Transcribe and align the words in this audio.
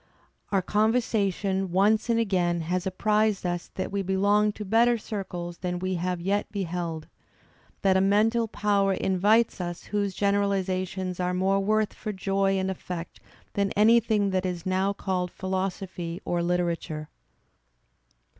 Our 0.51 0.63
conversation 0.63 1.71
once 1.71 2.09
and 2.09 2.19
again 2.19 2.61
has 2.61 2.87
apprised 2.87 3.45
us 3.45 3.67
that 3.75 3.91
we 3.91 4.01
belong 4.01 4.51
to 4.53 4.65
better 4.65 4.97
circles 4.97 5.59
than 5.59 5.77
we 5.77 5.93
have 5.93 6.19
yet 6.19 6.51
beheld; 6.51 7.05
that 7.83 7.95
a 7.95 8.01
mental 8.01 8.47
power 8.47 8.93
invites 8.93 9.61
us 9.61 9.83
whose 9.83 10.15
generalizations 10.15 11.19
are 11.19 11.35
more 11.35 11.59
worth 11.59 11.93
for 11.93 12.11
joy 12.11 12.57
and 12.57 12.71
effect 12.71 13.19
than 13.53 13.69
anything 13.73 14.31
that 14.31 14.43
is 14.43 14.65
now 14.65 14.91
called 14.91 15.29
philosophy 15.29 16.19
or 16.25 16.41
literature." 16.41 17.09